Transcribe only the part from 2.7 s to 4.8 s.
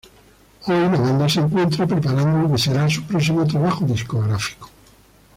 su próximo trabajo discográfico.